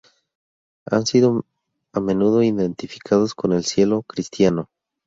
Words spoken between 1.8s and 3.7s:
a menudo identificados con el